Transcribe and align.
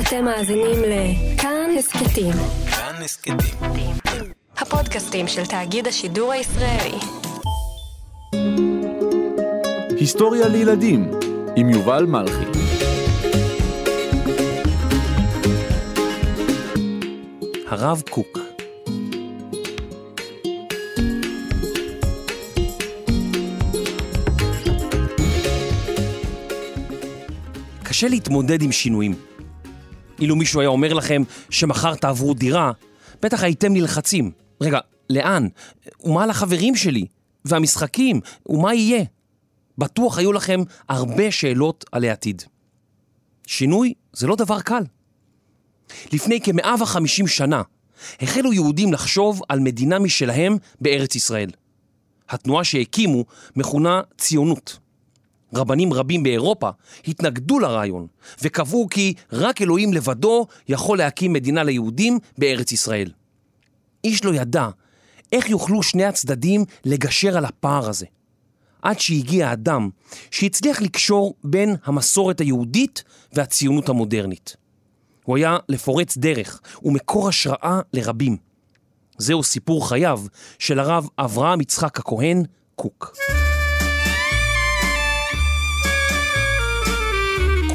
אתם 0.00 0.24
מאזינים 0.24 0.82
לכאן 0.82 1.70
הסכתים. 1.78 2.32
כאן 2.70 3.02
הסכתים. 3.04 3.36
הפודקאסטים 4.56 5.28
של 5.28 5.46
תאגיד 5.46 5.86
השידור 5.86 6.32
הישראלי. 6.32 6.98
היסטוריה 9.98 10.48
לילדים 10.48 11.10
עם 11.56 11.68
יובל 11.68 12.04
מלכי. 12.04 12.44
הרב 17.68 18.02
קוק 18.10 18.38
קשה 27.82 28.08
להתמודד 28.08 28.62
עם 28.62 28.72
שינויים. 28.72 29.35
אילו 30.20 30.36
מישהו 30.36 30.60
היה 30.60 30.68
אומר 30.68 30.92
לכם 30.92 31.22
שמחר 31.50 31.94
תעברו 31.94 32.34
דירה, 32.34 32.72
בטח 33.22 33.42
הייתם 33.42 33.72
נלחצים. 33.72 34.30
רגע, 34.60 34.78
לאן? 35.10 35.48
ומה 36.04 36.24
על 36.24 36.30
החברים 36.30 36.76
שלי? 36.76 37.06
והמשחקים? 37.44 38.20
ומה 38.46 38.74
יהיה? 38.74 39.04
בטוח 39.78 40.18
היו 40.18 40.32
לכם 40.32 40.60
הרבה 40.88 41.30
שאלות 41.30 41.84
על 41.92 42.04
העתיד. 42.04 42.42
שינוי 43.46 43.94
זה 44.12 44.26
לא 44.26 44.36
דבר 44.36 44.60
קל. 44.60 44.82
לפני 46.12 46.40
כ-150 46.42 47.26
שנה 47.26 47.62
החלו 48.20 48.52
יהודים 48.52 48.92
לחשוב 48.92 49.40
על 49.48 49.60
מדינה 49.60 49.98
משלהם 49.98 50.56
בארץ 50.80 51.14
ישראל. 51.14 51.50
התנועה 52.28 52.64
שהקימו 52.64 53.24
מכונה 53.56 54.00
ציונות. 54.18 54.78
רבנים 55.54 55.92
רבים 55.92 56.22
באירופה 56.22 56.70
התנגדו 57.08 57.58
לרעיון 57.58 58.06
וקבעו 58.42 58.88
כי 58.90 59.14
רק 59.32 59.62
אלוהים 59.62 59.92
לבדו 59.92 60.46
יכול 60.68 60.98
להקים 60.98 61.32
מדינה 61.32 61.62
ליהודים 61.62 62.18
בארץ 62.38 62.72
ישראל. 62.72 63.10
איש 64.04 64.24
לא 64.24 64.34
ידע 64.34 64.68
איך 65.32 65.50
יוכלו 65.50 65.82
שני 65.82 66.04
הצדדים 66.04 66.64
לגשר 66.84 67.36
על 67.36 67.44
הפער 67.44 67.88
הזה. 67.88 68.06
עד 68.82 69.00
שהגיע 69.00 69.52
אדם 69.52 69.90
שהצליח 70.30 70.82
לקשור 70.82 71.34
בין 71.44 71.76
המסורת 71.84 72.40
היהודית 72.40 73.04
והציונות 73.32 73.88
המודרנית. 73.88 74.56
הוא 75.24 75.36
היה 75.36 75.56
לפורץ 75.68 76.16
דרך 76.16 76.60
ומקור 76.82 77.28
השראה 77.28 77.80
לרבים. 77.92 78.36
זהו 79.18 79.42
סיפור 79.42 79.88
חייו 79.88 80.20
של 80.58 80.78
הרב 80.78 81.08
אברהם 81.18 81.60
יצחק 81.60 81.98
הכהן 81.98 82.42
קוק. 82.74 83.16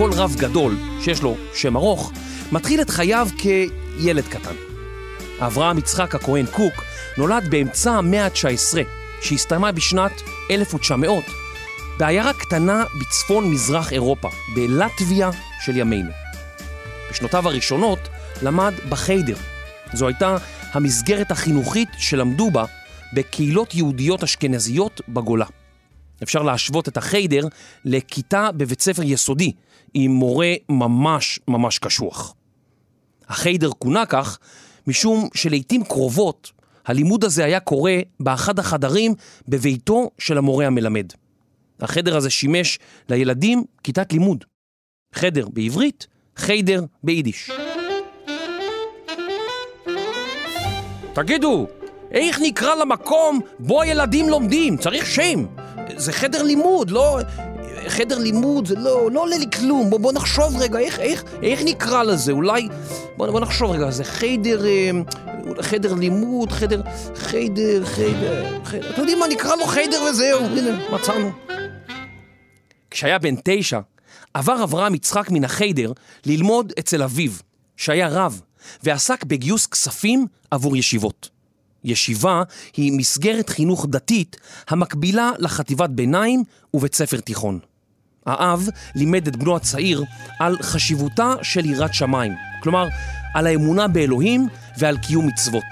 כל 0.02 0.14
רב 0.14 0.36
גדול 0.38 0.78
שיש 1.02 1.22
לו 1.22 1.36
שם 1.54 1.78
ארוך, 1.78 2.12
מתחיל 2.52 2.82
את 2.82 2.90
חייו 2.90 3.28
כילד 3.38 4.24
קטן. 4.24 4.56
אברהם 5.40 5.78
יצחק 5.78 6.16
הכהן 6.16 6.46
קוק 6.46 6.74
נולד 7.18 7.48
באמצע 7.50 7.92
המאה 7.92 8.26
ה-19, 8.26 8.78
שהסתיימה 9.22 9.72
בשנת 9.72 10.12
1900, 10.52 11.26
בעיירה 11.98 12.34
קטנה 12.34 12.84
בצפון 13.00 13.52
מזרח 13.52 13.94
אירופה, 13.94 14.30
בלטביה 14.56 15.30
של 15.66 15.78
ימינו. 15.78 16.12
בשנותיו 17.12 17.48
הראשונות 17.48 18.00
למד 18.42 18.74
בחיידר. 18.90 19.38
זו 19.94 20.08
הייתה 20.08 20.38
המסגרת 20.72 21.32
החינוכית 21.32 21.90
שלמדו 21.98 22.52
בה 22.52 22.66
בקהילות 23.14 23.76
יהודיות 23.76 24.24
אשכנזיות 24.24 25.02
בגולה. 25.10 25.46
אפשר 26.24 26.42
להשוות 26.44 26.88
את 26.88 26.98
החיידר 26.98 27.48
לכיתה 27.86 28.52
בבית 28.52 28.82
ספר 28.82 29.04
יסודי, 29.04 29.52
עם 29.94 30.12
מורה 30.12 30.54
ממש 30.70 31.40
ממש 31.48 31.80
קשוח. 31.80 32.36
החיידר 33.28 33.70
כונה 33.70 34.06
כך 34.06 34.40
משום 34.88 35.30
שלעיתים 35.34 35.84
קרובות 35.84 36.52
הלימוד 36.86 37.24
הזה 37.24 37.46
היה 37.46 37.60
קורה 37.60 38.00
באחד 38.20 38.60
החדרים 38.60 39.14
בביתו 39.48 40.10
של 40.20 40.38
המורה 40.38 40.68
המלמד. 40.68 41.12
החדר 41.80 42.18
הזה 42.18 42.30
שימש 42.30 42.80
לילדים 43.10 43.64
כיתת 43.84 44.14
לימוד. 44.14 44.46
חדר 45.16 45.48
בעברית, 45.54 46.08
חיידר 46.36 46.86
ביידיש. 47.04 47.52
תגידו, 51.14 51.68
איך 52.12 52.40
נקרא 52.42 52.76
למקום 52.76 53.40
בו 53.60 53.82
הילדים 53.82 54.30
לומדים? 54.30 54.78
צריך 54.78 55.06
שם. 55.06 55.46
זה 55.98 56.14
חדר 56.14 56.44
לימוד, 56.44 56.92
לא... 56.92 57.20
חדר 57.88 58.18
לימוד 58.18 58.68
זה 58.68 58.76
לא, 58.76 59.12
לא 59.12 59.22
עולה 59.22 59.38
לי 59.38 59.46
כלום, 59.60 59.90
בוא, 59.90 60.00
בוא 60.00 60.14
נחשוב 60.14 60.58
רגע, 60.60 60.80
איך, 60.80 61.00
איך, 61.00 61.24
איך 61.44 61.62
נקרא 61.66 62.04
לזה, 62.04 62.32
אולי, 62.32 62.68
בוא, 63.18 63.32
בוא 63.32 63.40
נחשוב 63.40 63.72
רגע, 63.72 63.92
זה 63.92 64.04
חדר, 64.04 64.66
אה, 64.66 64.92
חדר 65.62 65.94
לימוד, 65.94 66.52
חדר, 66.52 66.82
חדר, 67.16 67.86
חדר, 67.86 68.58
אתם 68.64 69.02
יודעים 69.02 69.20
מה, 69.20 69.28
נקרא 69.28 69.56
לו 69.56 69.66
חדר 69.66 70.04
וזהו, 70.10 70.46
הנה, 70.46 70.80
מצאנו. 70.92 71.32
כשהיה 72.92 73.20
בן 73.20 73.36
תשע, 73.44 73.80
עבר 74.34 74.64
אברהם 74.64 74.96
יצחק 74.96 75.32
מן 75.32 75.44
החיידר 75.44 75.92
ללמוד 76.26 76.74
אצל 76.80 77.04
אביו, 77.04 77.32
שהיה 77.78 78.08
רב, 78.08 78.42
ועסק 78.84 79.24
בגיוס 79.24 79.68
כספים 79.68 80.28
עבור 80.52 80.78
ישיבות. 80.78 81.30
ישיבה 81.84 82.44
היא 82.78 82.94
מסגרת 82.94 83.50
חינוך 83.50 83.86
דתית 83.90 84.38
המקבילה 84.70 85.32
לחטיבת 85.40 85.90
ביניים 85.90 86.44
ובית 86.74 86.96
ספר 86.96 87.20
תיכון. 87.20 87.60
האב 88.26 88.68
לימד 88.96 89.28
את 89.28 89.36
בנו 89.36 89.56
הצעיר 89.56 90.04
על 90.40 90.58
חשיבותה 90.62 91.34
של 91.42 91.66
יראת 91.66 91.94
שמיים, 91.94 92.34
כלומר, 92.64 92.88
על 93.34 93.48
האמונה 93.48 93.88
באלוהים 93.88 94.48
ועל 94.78 94.98
קיום 94.98 95.28
מצוות. 95.28 95.64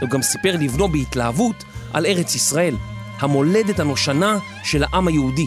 הוא 0.00 0.08
גם 0.08 0.22
סיפר 0.22 0.56
לבנו 0.60 0.88
בהתלהבות 0.88 1.64
על 1.92 2.06
ארץ 2.06 2.34
ישראל, 2.34 2.74
המולדת 3.20 3.80
הנושנה 3.80 4.38
של 4.64 4.84
העם 4.84 5.08
היהודי, 5.08 5.46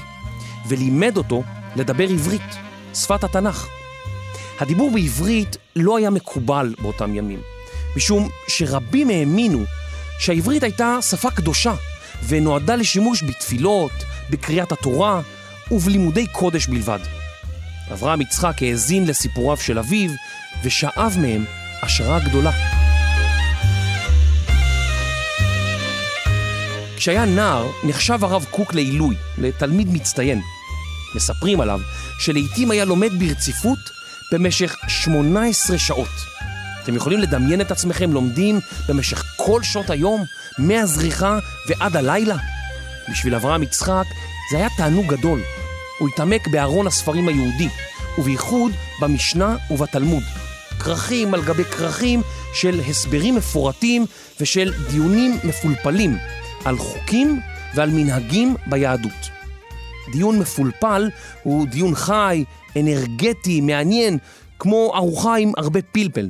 ולימד 0.67 1.17
אותו 1.17 1.43
לדבר 1.75 2.09
עברית, 2.09 2.55
שפת 2.93 3.23
התנ"ך. 3.23 3.67
הדיבור 4.59 4.91
בעברית 4.91 5.57
לא 5.75 5.97
היה 5.97 6.09
מקובל 6.09 6.75
באותם 6.81 7.15
ימים, 7.15 7.39
משום 7.95 8.29
שרבים 8.47 9.09
האמינו 9.09 9.63
שהעברית 10.19 10.63
הייתה 10.63 10.97
שפה 11.01 11.31
קדושה 11.31 11.73
ונועדה 12.27 12.75
לשימוש 12.75 13.23
בתפילות, 13.23 13.91
בקריאת 14.29 14.71
התורה 14.71 15.21
ובלימודי 15.71 16.27
קודש 16.27 16.67
בלבד. 16.67 16.99
אברהם 17.93 18.21
יצחק 18.21 18.61
האזין 18.61 19.07
לסיפוריו 19.07 19.57
של 19.57 19.79
אביו 19.79 20.11
ושאב 20.63 21.15
מהם 21.21 21.45
השראה 21.81 22.19
גדולה. 22.19 22.51
כשהיה 26.97 27.25
נער 27.25 27.67
נחשב 27.83 28.23
הרב 28.23 28.45
קוק 28.51 28.73
לעילוי, 28.73 29.15
לתלמיד 29.37 29.87
מצטיין. 29.93 30.41
מספרים 31.15 31.61
עליו 31.61 31.79
שלעיתים 32.19 32.71
היה 32.71 32.85
לומד 32.85 33.11
ברציפות 33.19 33.79
במשך 34.31 34.75
18 34.87 35.77
שעות. 35.77 36.34
אתם 36.85 36.95
יכולים 36.95 37.19
לדמיין 37.19 37.61
את 37.61 37.71
עצמכם 37.71 38.11
לומדים 38.11 38.59
במשך 38.87 39.23
כל 39.37 39.63
שעות 39.63 39.89
היום, 39.89 40.23
מהזריחה 40.57 41.39
ועד 41.67 41.95
הלילה? 41.95 42.35
בשביל 43.11 43.35
אברהם 43.35 43.63
יצחק 43.63 44.03
זה 44.51 44.57
היה 44.57 44.67
תענוג 44.77 45.05
גדול. 45.07 45.39
הוא 45.99 46.09
התעמק 46.09 46.47
בארון 46.47 46.87
הספרים 46.87 47.27
היהודי, 47.27 47.69
ובייחוד 48.17 48.71
במשנה 49.01 49.57
ובתלמוד. 49.71 50.23
כרכים 50.79 51.33
על 51.33 51.41
גבי 51.41 51.63
כרכים 51.63 52.21
של 52.53 52.79
הסברים 52.89 53.35
מפורטים 53.35 54.05
ושל 54.39 54.73
דיונים 54.91 55.37
מפולפלים 55.43 56.17
על 56.65 56.77
חוקים 56.77 57.39
ועל 57.75 57.89
מנהגים 57.89 58.55
ביהדות. 58.67 59.29
דיון 60.11 60.39
מפולפל 60.39 61.09
הוא 61.43 61.67
דיון 61.67 61.95
חי, 61.95 62.43
אנרגטי, 62.79 63.61
מעניין, 63.61 64.17
כמו 64.59 64.91
ארוחה 64.95 65.35
עם 65.35 65.51
הרבה 65.57 65.81
פלפל. 65.81 66.29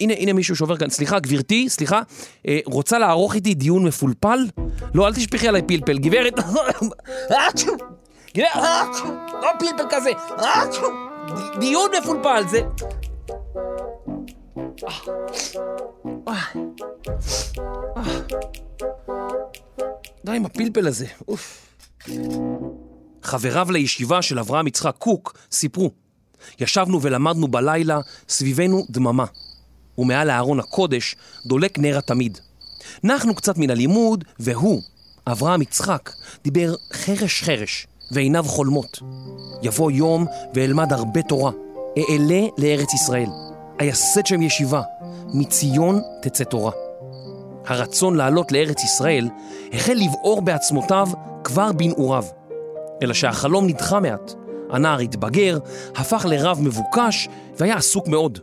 הנה, 0.00 0.14
הנה 0.18 0.32
מישהו 0.32 0.56
שעובר 0.56 0.76
כאן, 0.76 0.90
סליחה, 0.90 1.18
גברתי, 1.18 1.68
סליחה, 1.68 2.02
אה, 2.48 2.58
רוצה 2.64 2.98
לערוך 2.98 3.34
איתי 3.34 3.54
דיון 3.54 3.84
מפולפל? 3.84 4.46
לא, 4.94 5.06
אל 5.06 5.14
תשפכי 5.14 5.48
עליי 5.48 5.62
פלפל, 5.62 5.98
גברת. 5.98 6.34
גברת, 8.36 8.96
לא 9.42 9.48
פלפל 9.58 9.84
כזה, 9.90 10.10
דיון 11.60 11.90
מפולפל, 12.02 12.42
זה... 12.48 12.60
די 20.24 20.36
עם 20.36 20.46
הפלפל 20.46 20.86
הזה, 20.86 21.06
אוף. 21.28 21.74
חבריו 23.22 23.66
לישיבה 23.70 24.22
של 24.22 24.38
אברהם 24.38 24.66
יצחק 24.66 24.94
קוק 24.98 25.38
סיפרו. 25.52 25.90
ישבנו 26.60 27.02
ולמדנו 27.02 27.48
בלילה, 27.48 28.00
סביבנו 28.28 28.86
דממה. 28.90 29.24
ומעל 29.98 30.30
הארון 30.30 30.60
הקודש 30.60 31.16
דולק 31.46 31.78
נר 31.78 31.98
התמיד. 31.98 32.38
נחנו 33.04 33.34
קצת 33.34 33.58
מן 33.58 33.70
הלימוד, 33.70 34.24
והוא, 34.38 34.82
אברהם 35.26 35.62
יצחק, 35.62 36.12
דיבר 36.44 36.74
חרש 36.92 37.42
חרש, 37.42 37.86
ועיניו 38.10 38.44
חולמות. 38.44 39.00
יבוא 39.62 39.90
יום 39.90 40.26
ואלמד 40.54 40.92
הרבה 40.92 41.22
תורה, 41.22 41.50
אעלה 41.98 42.46
לארץ 42.58 42.94
ישראל. 42.94 43.28
אייסד 43.80 44.26
שם 44.26 44.42
ישיבה, 44.42 44.82
מציון 45.34 46.00
תצא 46.22 46.44
תורה. 46.44 46.72
הרצון 47.66 48.16
לעלות 48.16 48.52
לארץ 48.52 48.84
ישראל 48.84 49.28
החל 49.72 49.92
לבעור 49.92 50.42
בעצמותיו 50.42 51.08
כבר 51.44 51.72
בנעוריו. 51.72 52.24
אלא 53.02 53.14
שהחלום 53.14 53.66
נדחה 53.66 54.00
מעט. 54.00 54.32
הנער 54.70 54.98
התבגר, 54.98 55.58
הפך 55.96 56.26
לרב 56.28 56.58
מבוקש 56.60 57.28
והיה 57.56 57.76
עסוק 57.76 58.08
מאוד. 58.08 58.38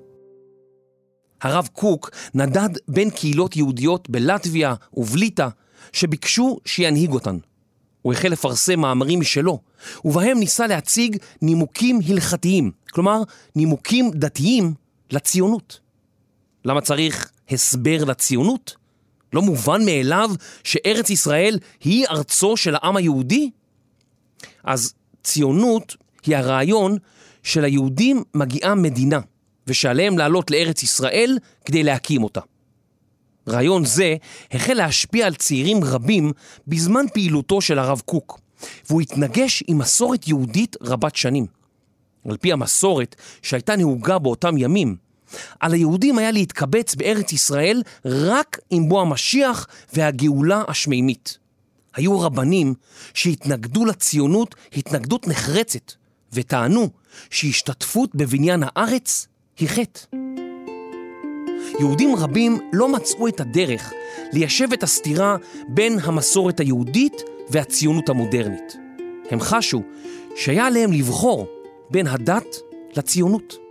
הרב 1.46 1.70
קוק 1.74 2.10
נדד 2.34 2.70
בין 2.88 3.10
קהילות 3.10 3.56
יהודיות 3.56 4.10
בלטביה 4.10 4.74
ובליטא 4.94 5.48
שביקשו 5.94 6.60
שינהיג 6.66 7.12
אותן. 7.12 7.38
הוא 8.02 8.14
החל 8.14 8.28
לפרסם 8.28 8.80
מאמרים 8.80 9.20
משלו, 9.20 9.60
ובהם 10.06 10.40
ניסה 10.40 10.68
להציג 10.68 11.18
נימוקים 11.42 12.00
הלכתיים, 12.08 12.72
כלומר 12.92 13.22
נימוקים 13.56 14.12
דתיים 14.12 14.74
לציונות. 15.12 15.80
למה 16.66 16.82
צריך 16.82 17.32
הסבר 17.52 18.04
לציונות? 18.04 18.76
לא 19.34 19.42
מובן 19.42 19.86
מאליו 19.86 20.32
שארץ 20.64 21.10
ישראל 21.10 21.60
היא 21.84 22.08
ארצו 22.08 22.58
של 22.58 22.76
העם 22.76 22.96
היהודי? 22.96 23.50
אז 24.64 24.94
ציונות 25.24 25.96
היא 26.26 26.38
הרעיון 26.38 26.98
שליהודים 27.44 28.24
מגיעה 28.34 28.76
מדינה, 28.76 29.20
ושעליהם 29.68 30.18
לעלות 30.18 30.52
לארץ 30.52 30.84
ישראל 30.84 31.38
כדי 31.66 31.84
להקים 31.84 32.24
אותה. 32.24 32.42
רעיון 33.48 33.86
זה 33.86 34.16
החל 34.52 34.74
להשפיע 34.74 35.28
על 35.28 35.36
צעירים 35.36 35.84
רבים 35.84 36.32
בזמן 36.68 37.06
פעילותו 37.14 37.62
של 37.62 37.80
הרב 37.80 38.02
קוק, 38.06 38.40
והוא 38.90 39.02
התנגש 39.02 39.64
עם 39.68 39.78
מסורת 39.78 40.28
יהודית 40.28 40.76
רבת 40.82 41.16
שנים. 41.16 41.46
על 42.30 42.38
פי 42.38 42.52
המסורת 42.52 43.16
שהייתה 43.42 43.76
נהוגה 43.76 44.20
באותם 44.20 44.58
ימים, 44.58 44.96
על 45.60 45.74
היהודים 45.74 46.18
היה 46.18 46.32
להתקבץ 46.32 46.96
בארץ 46.96 47.34
ישראל 47.34 47.82
רק 48.06 48.60
עם 48.70 48.90
בוא 48.90 49.02
המשיח 49.02 49.68
והגאולה 49.94 50.64
השמימית. 50.68 51.38
היו 51.96 52.20
רבנים 52.20 52.74
שהתנגדו 53.14 53.86
לציונות 53.86 54.56
התנגדות 54.78 55.28
נחרצת, 55.28 55.92
וטענו 56.34 56.90
שהשתתפות 57.30 58.16
בבניין 58.16 58.64
הארץ 58.66 59.28
היא 59.60 59.70
חטא. 59.70 60.00
יהודים 61.80 62.16
רבים 62.16 62.58
לא 62.74 62.90
מצאו 62.90 63.28
את 63.28 63.40
הדרך 63.40 63.94
ליישב 64.34 64.74
את 64.74 64.84
הסתירה 64.84 65.36
בין 65.68 66.00
המסורת 66.04 66.60
היהודית 66.60 67.22
והציונות 67.50 68.10
המודרנית. 68.10 68.78
הם 69.32 69.40
חשו 69.40 69.82
שהיה 70.36 70.68
עליהם 70.68 70.92
לבחור 70.92 71.48
בין 71.90 72.08
הדת 72.08 72.56
לציונות. 72.98 73.65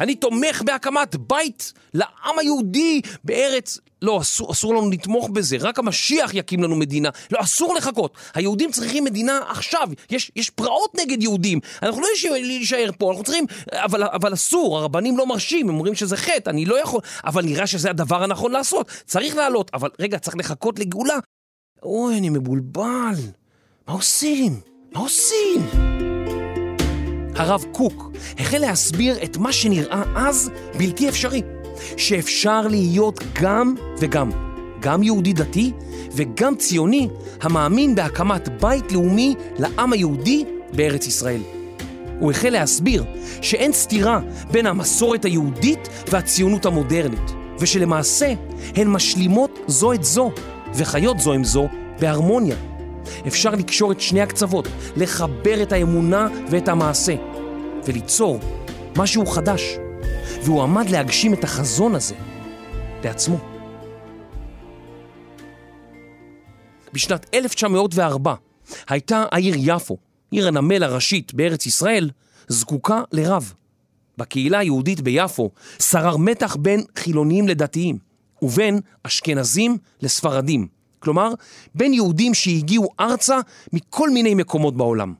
אני 0.00 0.14
תומך 0.14 0.62
בהקמת 0.64 1.16
בית 1.16 1.72
לעם 1.94 2.38
היהודי 2.38 3.00
בארץ... 3.24 3.78
לא, 4.02 4.20
אסור, 4.20 4.52
אסור 4.52 4.74
לנו 4.74 4.90
לתמוך 4.90 5.28
בזה, 5.28 5.56
רק 5.60 5.78
המשיח 5.78 6.34
יקים 6.34 6.62
לנו 6.62 6.76
מדינה. 6.76 7.08
לא, 7.30 7.40
אסור 7.40 7.74
לחכות. 7.74 8.16
היהודים 8.34 8.70
צריכים 8.70 9.04
מדינה 9.04 9.40
עכשיו. 9.48 9.88
יש, 10.10 10.30
יש 10.36 10.50
פרעות 10.50 10.94
נגד 11.00 11.22
יהודים. 11.22 11.60
אנחנו 11.82 12.00
לא 12.00 12.06
יכולים 12.16 12.44
להישאר 12.44 12.90
פה, 12.98 13.10
אנחנו 13.10 13.24
צריכים... 13.24 13.44
אבל, 13.72 14.02
אבל 14.02 14.34
אסור, 14.34 14.78
הרבנים 14.78 15.18
לא 15.18 15.26
מרשים, 15.26 15.68
הם 15.68 15.74
אומרים 15.74 15.94
שזה 15.94 16.16
חטא, 16.16 16.50
אני 16.50 16.64
לא 16.64 16.82
יכול... 16.82 17.00
אבל 17.24 17.44
נראה 17.44 17.66
שזה 17.66 17.90
הדבר 17.90 18.22
הנכון 18.22 18.52
לעשות. 18.52 18.90
צריך 19.04 19.36
לעלות, 19.36 19.70
אבל 19.74 19.90
רגע, 20.00 20.18
צריך 20.18 20.36
לחכות 20.36 20.78
לגאולה. 20.78 21.18
אוי, 21.82 22.18
אני 22.18 22.28
מבולבל. 22.28 23.14
מה 23.88 23.94
עושים? 23.94 24.60
מה 24.92 25.00
עושים? 25.00 26.15
הרב 27.36 27.64
קוק 27.72 28.10
החל 28.38 28.58
להסביר 28.58 29.16
את 29.24 29.36
מה 29.36 29.52
שנראה 29.52 30.02
אז 30.16 30.50
בלתי 30.78 31.08
אפשרי, 31.08 31.42
שאפשר 31.96 32.60
להיות 32.60 33.20
גם 33.40 33.74
וגם, 33.98 34.30
גם 34.80 35.02
יהודי 35.02 35.32
דתי 35.32 35.72
וגם 36.12 36.56
ציוני 36.56 37.08
המאמין 37.42 37.94
בהקמת 37.94 38.60
בית 38.62 38.92
לאומי 38.92 39.34
לעם 39.58 39.92
היהודי 39.92 40.44
בארץ 40.72 41.06
ישראל. 41.06 41.40
הוא 42.18 42.30
החל 42.30 42.50
להסביר 42.50 43.04
שאין 43.42 43.72
סתירה 43.72 44.20
בין 44.50 44.66
המסורת 44.66 45.24
היהודית 45.24 45.88
והציונות 46.10 46.66
המודרנית, 46.66 47.32
ושלמעשה 47.58 48.32
הן 48.76 48.88
משלימות 48.88 49.58
זו 49.66 49.92
את 49.92 50.04
זו 50.04 50.30
וחיות 50.74 51.20
זו 51.20 51.32
עם 51.32 51.44
זו 51.44 51.68
בהרמוניה. 52.00 52.56
אפשר 53.26 53.50
לקשור 53.50 53.92
את 53.92 54.00
שני 54.00 54.20
הקצוות, 54.20 54.68
לחבר 54.96 55.62
את 55.62 55.72
האמונה 55.72 56.28
ואת 56.50 56.68
המעשה, 56.68 57.14
וליצור 57.84 58.40
משהו 58.96 59.26
חדש. 59.26 59.62
והוא 60.42 60.62
עמד 60.62 60.90
להגשים 60.90 61.34
את 61.34 61.44
החזון 61.44 61.94
הזה 61.94 62.14
בעצמו. 63.02 63.38
בשנת 66.92 67.26
1904 67.34 68.34
הייתה 68.88 69.24
העיר 69.32 69.54
יפו, 69.58 69.96
עיר 70.30 70.48
הנמל 70.48 70.82
הראשית 70.82 71.34
בארץ 71.34 71.66
ישראל, 71.66 72.10
זקוקה 72.48 73.02
לרב. 73.12 73.52
בקהילה 74.18 74.58
היהודית 74.58 75.00
ביפו 75.00 75.50
שרר 75.78 76.16
מתח 76.16 76.56
בין 76.56 76.84
חילונים 76.98 77.48
לדתיים, 77.48 77.98
ובין 78.42 78.80
אשכנזים 79.02 79.78
לספרדים, 80.02 80.68
כלומר, 81.00 81.30
בין 81.74 81.92
יהודים 81.92 82.34
שהגיעו 82.34 82.88
ארצה 83.00 83.38
מכל 83.72 84.10
מיני 84.10 84.34
מקומות 84.34 84.76
בעולם. 84.76 85.14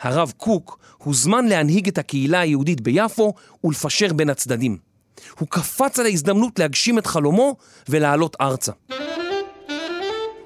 הרב 0.00 0.32
קוק 0.36 0.78
הוזמן 0.98 1.46
להנהיג 1.46 1.88
את 1.88 1.98
הקהילה 1.98 2.40
היהודית 2.40 2.80
ביפו 2.80 3.34
ולפשר 3.64 4.12
בין 4.12 4.30
הצדדים. 4.30 4.78
הוא 5.38 5.48
קפץ 5.48 5.98
על 5.98 6.06
ההזדמנות 6.06 6.58
להגשים 6.58 6.98
את 6.98 7.06
חלומו 7.06 7.56
ולעלות 7.88 8.36
ארצה. 8.40 8.72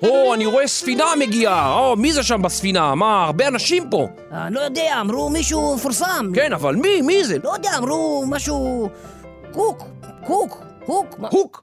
או, 0.02 0.34
אני 0.34 0.46
רואה 0.46 0.66
ספינה 0.68 1.04
מגיעה! 1.18 1.74
או, 1.78 1.96
מי 1.96 2.12
זה 2.12 2.22
שם 2.22 2.42
בספינה? 2.42 2.94
מה, 2.94 3.24
הרבה 3.24 3.48
אנשים 3.48 3.90
פה. 3.90 4.06
אני 4.32 4.54
לא 4.54 4.60
יודע, 4.60 5.00
אמרו 5.00 5.30
מישהו 5.30 5.74
מפורסם. 5.76 6.30
כן, 6.34 6.52
אבל 6.52 6.76
מי? 6.76 7.02
מי 7.02 7.24
זה? 7.24 7.36
לא 7.44 7.52
יודע, 7.54 7.70
אמרו 7.78 8.24
משהו... 8.28 8.88
קוק, 9.52 9.82
קוק, 10.26 10.56
הוק. 10.86 11.18
מה- 11.18 11.28
הוק! 11.30 11.62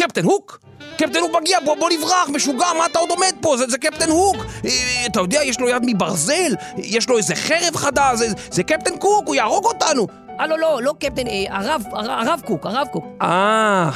קפטן 0.00 0.24
הוק! 0.24 0.60
קפטן 0.96 1.18
הוק 1.20 1.32
מגיע, 1.40 1.58
בוא, 1.64 1.76
בוא 1.76 1.90
נברח, 1.90 2.28
משוגע, 2.28 2.66
מה 2.78 2.86
אתה 2.86 2.98
עוד 2.98 3.10
עומד 3.10 3.32
פה? 3.40 3.56
זה, 3.56 3.66
זה 3.68 3.78
קפטן 3.78 4.10
הוק! 4.10 4.36
אה, 4.64 4.70
אתה 5.06 5.20
יודע, 5.20 5.42
יש 5.44 5.60
לו 5.60 5.68
יד 5.68 5.82
מברזל, 5.86 6.52
יש 6.76 7.08
לו 7.08 7.18
איזה 7.18 7.34
חרב 7.34 7.76
חדה, 7.76 8.10
זה, 8.14 8.26
זה 8.50 8.62
קפטן 8.62 8.96
קוק, 8.96 9.26
הוא 9.26 9.34
יהרוג 9.34 9.64
אותנו! 9.64 10.06
אה, 10.40 10.46
לא, 10.46 10.58
לא, 10.58 10.82
לא 10.82 10.94
קפטן, 11.00 11.26
אה, 11.26 11.44
הרב, 11.48 11.82
הר- 11.92 12.10
הרב 12.10 12.40
קוק, 12.46 12.66
הרב 12.66 12.86
קוק. 12.92 13.04
אה, 13.22 13.90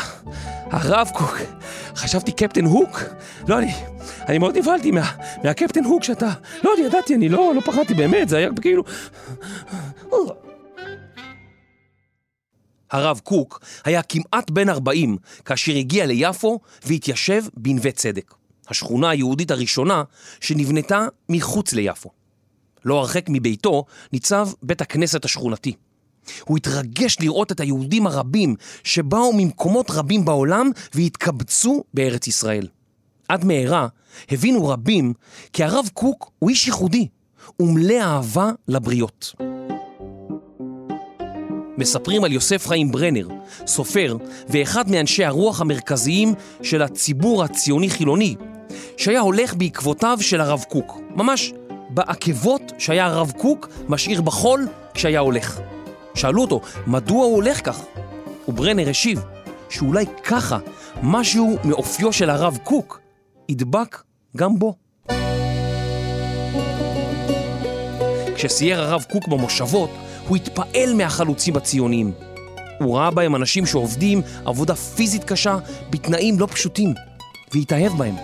הרב 0.71 1.11
קוק. 1.15 1.39
חשבתי 1.97 2.33
קפטן 2.33 2.65
הוק. 2.65 3.01
לא, 3.49 3.59
אני, 3.59 3.73
אני 4.29 4.39
מאוד 4.39 4.59
נבהלתי 4.59 4.91
מה, 4.91 5.11
מהקפטן 5.45 5.85
הוק 5.85 6.05
שאתה... 6.05 6.31
לא, 6.65 6.71
אני 6.79 6.87
ידעתי, 6.87 7.15
אני 7.15 7.29
לא, 7.29 7.53
לא 7.55 7.61
פחדתי 7.61 7.95
באמת, 7.95 8.29
זה 8.29 8.37
היה 8.37 8.49
כאילו... 8.61 8.83
הרב 12.95 13.21
קוק 13.25 13.61
היה 13.85 14.03
כמעט 14.03 14.51
בן 14.51 14.69
40 14.69 15.17
כאשר 15.45 15.73
הגיע 15.73 16.07
ליפו 16.07 16.61
והתיישב 16.85 17.45
בנווה 17.57 17.93
צדק, 17.93 18.35
השכונה 18.69 19.11
היהודית 19.11 19.51
הראשונה 19.51 20.03
שנבנתה 20.41 21.07
מחוץ 21.29 21.73
ליפו. 21.73 22.11
לא 22.85 22.99
הרחק 22.99 23.27
מביתו 23.29 23.85
ניצב 24.13 24.49
בית 24.63 24.81
הכנסת 24.81 25.25
השכונתי. 25.25 25.73
הוא 26.45 26.57
התרגש 26.57 27.17
לראות 27.21 27.53
את 27.53 27.61
היהודים 27.61 28.07
הרבים 28.07 28.55
שבאו 28.85 29.33
ממקומות 29.33 29.91
רבים 29.91 30.25
בעולם 30.25 30.71
והתקבצו 30.95 31.85
בארץ 31.95 32.27
ישראל. 32.27 32.69
עד 33.29 33.45
מהרה 33.45 33.89
הבינו 34.31 34.69
רבים 34.69 35.13
כי 35.53 35.65
הרב 35.65 35.89
קוק 35.95 36.31
הוא 36.39 36.51
איש 36.51 36.67
ייחודי 36.67 37.09
ומלא 37.61 38.01
אהבה 38.01 38.51
לבריות. 38.69 39.35
מספרים 41.79 42.25
על 42.25 42.33
יוסף 42.33 42.67
חיים 42.67 42.93
ברנר, 42.93 43.29
סופר 43.67 44.17
ואחד 44.49 44.91
מאנשי 44.91 45.25
הרוח 45.25 45.61
המרכזיים 45.61 46.35
של 46.63 46.83
הציבור 46.83 47.45
הציוני-חילוני, 47.45 48.37
שהיה 48.97 49.21
הולך 49.21 49.55
בעקבותיו 49.55 50.19
של 50.21 50.41
הרב 50.41 50.65
קוק, 50.69 51.01
ממש 51.11 51.53
בעקבות 51.91 52.73
שהיה 52.79 53.07
הרב 53.07 53.33
קוק 53.39 53.69
משאיר 53.89 54.23
בחול 54.23 54.69
כשהיה 54.95 55.21
הולך. 55.21 55.61
שאלו 56.15 56.43
אותו, 56.43 56.61
מדוע 56.87 57.25
הוא 57.25 57.35
הולך 57.35 57.67
כך? 57.67 57.81
וברנר 58.49 58.89
השיב, 58.91 59.21
שאולי 59.71 60.05
ככה 60.25 60.59
משהו 61.03 61.57
מאופיו 61.65 62.13
של 62.13 62.31
הרב 62.31 62.59
קוק 62.63 63.01
ידבק 63.49 64.03
גם 64.37 64.59
בו. 64.59 64.75
כשסייר 68.35 68.81
הרב 68.81 69.05
קוק 69.13 69.29
במושבות, 69.29 69.91
הוא 70.29 70.37
התפעל 70.37 70.95
מהחלוצים 70.95 71.57
הציוניים. 71.57 72.13
הוא 72.81 72.97
ראה 72.97 73.11
בהם 73.11 73.37
אנשים 73.37 73.67
שעובדים 73.67 74.23
עבודה 74.45 74.75
פיזית 74.75 75.25
קשה 75.25 75.59
בתנאים 75.91 76.41
לא 76.41 76.47
פשוטים, 76.47 76.95
והתאהב 77.53 77.93
בהם. 77.99 78.15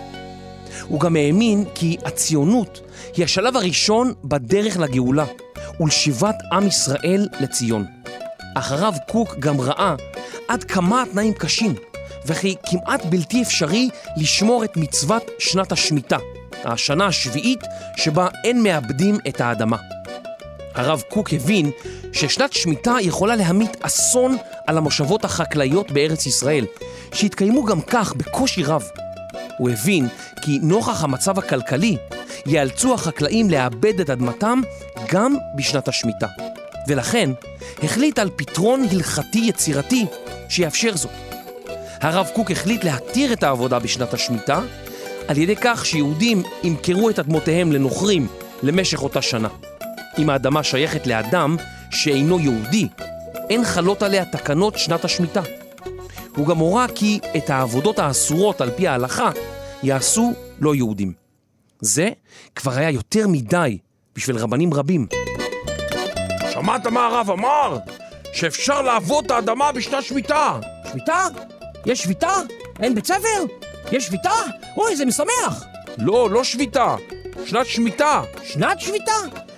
הוא 0.87 0.99
גם 0.99 1.15
האמין 1.15 1.65
כי 1.75 1.97
הציונות 2.05 2.81
היא 3.15 3.25
השלב 3.25 3.55
הראשון 3.55 4.13
בדרך 4.23 4.77
לגאולה 4.77 5.25
ולשיבת 5.79 6.35
עם 6.51 6.67
ישראל 6.67 7.27
לציון. 7.39 7.85
הרב 8.55 8.97
קוק 9.07 9.35
גם 9.39 9.61
ראה 9.61 9.95
עד 10.47 10.63
כמה 10.63 11.01
התנאים 11.01 11.33
קשים, 11.33 11.75
וכי 12.25 12.55
כמעט 12.69 13.05
בלתי 13.05 13.41
אפשרי 13.41 13.89
לשמור 14.17 14.63
את 14.63 14.77
מצוות 14.77 15.31
שנת 15.39 15.71
השמיטה, 15.71 16.17
השנה 16.63 17.05
השביעית 17.05 17.59
שבה 17.97 18.27
אין 18.43 18.63
מאבדים 18.63 19.17
את 19.27 19.41
האדמה. 19.41 19.77
הרב 20.75 21.03
קוק 21.09 21.33
הבין 21.33 21.71
ששנת 22.13 22.53
שמיטה 22.53 22.95
יכולה 23.01 23.35
להמיט 23.35 23.77
אסון 23.81 24.37
על 24.67 24.77
המושבות 24.77 25.25
החקלאיות 25.25 25.91
בארץ 25.91 26.25
ישראל, 26.25 26.65
שהתקיימו 27.13 27.63
גם 27.63 27.81
כך 27.81 28.13
בקושי 28.13 28.63
רב. 28.63 28.89
הוא 29.57 29.69
הבין 29.69 30.07
כי 30.41 30.59
נוכח 30.61 31.03
המצב 31.03 31.39
הכלכלי, 31.39 31.97
ייאלצו 32.45 32.93
החקלאים 32.93 33.49
לאבד 33.49 33.99
את 33.99 34.09
אדמתם 34.09 34.61
גם 35.11 35.35
בשנת 35.55 35.87
השמיטה. 35.87 36.27
ולכן 36.87 37.29
החליט 37.83 38.19
על 38.19 38.29
פתרון 38.35 38.83
הלכתי 38.91 39.39
יצירתי 39.39 40.05
שיאפשר 40.49 40.97
זאת. 40.97 41.11
הרב 42.01 42.29
קוק 42.33 42.51
החליט 42.51 42.83
להתיר 42.83 43.33
את 43.33 43.43
העבודה 43.43 43.79
בשנת 43.79 44.13
השמיטה 44.13 44.61
על 45.27 45.37
ידי 45.37 45.55
כך 45.61 45.85
שיהודים 45.85 46.43
ימכרו 46.63 47.09
את 47.09 47.19
אדמותיהם 47.19 47.71
לנוכרים 47.71 48.27
למשך 48.63 49.03
אותה 49.03 49.21
שנה. 49.21 49.47
אם 50.17 50.29
האדמה 50.29 50.63
שייכת 50.63 51.07
לאדם 51.07 51.57
שאינו 51.91 52.39
יהודי, 52.39 52.87
אין 53.49 53.63
חלות 53.63 54.03
עליה 54.03 54.25
תקנות 54.25 54.77
שנת 54.77 55.05
השמיטה. 55.05 55.41
הוא 56.35 56.47
גם 56.47 56.57
הורה 56.57 56.85
כי 56.95 57.19
את 57.37 57.49
העבודות 57.49 57.99
האסורות 57.99 58.61
על 58.61 58.71
פי 58.71 58.87
ההלכה 58.87 59.29
יעשו 59.83 60.33
לא 60.59 60.75
יהודים. 60.75 61.13
זה 61.79 62.09
כבר 62.55 62.71
היה 62.71 62.89
יותר 62.89 63.27
מדי 63.27 63.77
בשביל 64.15 64.37
רבנים 64.37 64.73
רבים. 64.73 65.07
שמעת 66.53 66.87
מה 66.87 67.07
הרב 67.07 67.29
אמר? 67.31 67.77
שאפשר 68.33 68.81
לעבוד 68.81 69.25
את 69.25 69.31
האדמה 69.31 69.71
בשנת 69.71 70.03
שמיטה. 70.03 70.59
שביתה? 70.91 71.27
יש 71.85 72.03
שביתה? 72.03 72.33
אין 72.79 72.95
בית 72.95 73.05
ספר? 73.05 73.43
יש 73.91 74.05
שביתה? 74.05 74.33
אוי, 74.77 74.95
זה 74.95 75.05
משמח! 75.05 75.63
לא, 75.97 76.29
לא 76.29 76.43
שביתה, 76.43 76.95
שנת 77.45 77.65
שמיטה. 77.65 78.21
שנת 78.43 78.79
שביתה? 78.79 79.11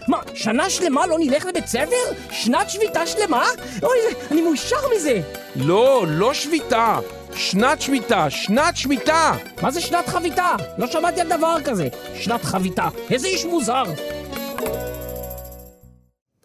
מה, 0.07 0.21
שנה 0.33 0.69
שלמה 0.69 1.07
לא 1.07 1.17
נלך 1.19 1.45
לבית 1.45 1.67
ספר? 1.67 2.31
שנת 2.31 2.69
שביתה 2.69 3.07
שלמה? 3.07 3.45
אוי, 3.83 3.97
אני 4.31 4.41
מאושר 4.41 4.75
מזה! 4.95 5.21
לא, 5.55 6.05
לא 6.07 6.33
שביתה, 6.33 6.99
שנת 7.35 7.81
שמיטה, 7.81 8.29
שנת 8.29 8.77
שמיטה. 8.77 9.37
מה 9.61 9.71
זה 9.71 9.81
שנת 9.81 10.07
חביתה? 10.07 10.55
לא 10.77 10.87
שמעתי 10.87 11.21
על 11.21 11.29
דבר 11.29 11.55
כזה. 11.65 11.87
שנת 12.15 12.43
חביתה. 12.43 12.87
איזה 13.09 13.27
איש 13.27 13.45
מוזר. 13.45 13.83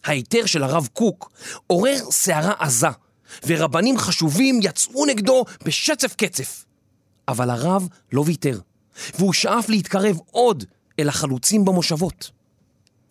ההיתר 0.04 0.46
של 0.46 0.62
הרב 0.62 0.88
קוק 0.92 1.30
עורר 1.66 1.98
סערה 2.10 2.52
עזה, 2.58 2.88
ורבנים 3.46 3.98
חשובים 3.98 4.60
יצאו 4.62 5.06
נגדו 5.06 5.44
בשצף 5.64 6.14
קצף. 6.14 6.64
אבל 7.28 7.50
הרב 7.50 7.88
לא 8.12 8.22
ויתר, 8.26 8.58
והוא 9.18 9.32
שאף 9.32 9.68
להתקרב 9.68 10.18
עוד 10.30 10.64
אל 11.00 11.08
החלוצים 11.08 11.64
במושבות. 11.64 12.37